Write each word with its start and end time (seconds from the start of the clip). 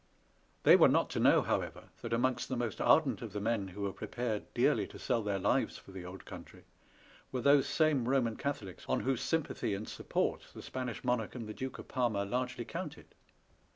They 0.63 0.75
were 0.75 0.87
not 0.87 1.11
to 1.11 1.19
know, 1.19 1.43
however, 1.43 1.89
that 2.01 2.11
amongst 2.11 2.49
the 2.49 2.57
most 2.57 2.81
ardent 2.81 3.21
of 3.21 3.33
the 3.33 3.39
men 3.39 3.67
who 3.67 3.81
were 3.83 3.93
prepared 3.93 4.51
dearly 4.55 4.87
to 4.87 4.97
sell 4.97 5.21
their 5.21 5.37
lives 5.37 5.77
for 5.77 5.91
the 5.91 6.05
old 6.05 6.25
country 6.25 6.63
were 7.31 7.41
those 7.41 7.67
same 7.67 8.03
Homan 8.03 8.37
Catholics 8.37 8.83
on 8.89 9.01
whose 9.01 9.21
sympathy 9.21 9.75
and 9.75 9.87
support 9.87 10.41
the 10.55 10.63
Spanish 10.63 11.03
monarch 11.03 11.35
and 11.35 11.47
the 11.47 11.53
Duke 11.53 11.77
of 11.77 11.87
Parma 11.87 12.25
largely 12.25 12.65
counted. 12.65 13.13